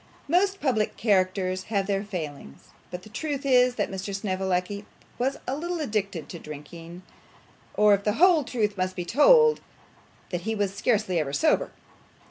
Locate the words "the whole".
8.03-8.43